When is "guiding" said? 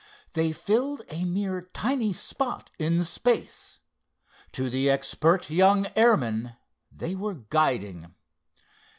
7.35-8.15